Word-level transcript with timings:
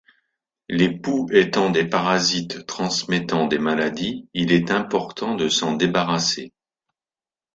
Les 0.67 0.89
poux 0.89 1.29
étant 1.31 1.69
des 1.69 1.85
parasites 1.87 2.65
transmettant 2.65 3.45
des 3.45 3.59
maladies, 3.59 4.27
il 4.33 4.51
est 4.51 4.71
important 4.71 5.35
de 5.35 5.47
s'en 5.47 5.75
débarrasser. 5.75 6.53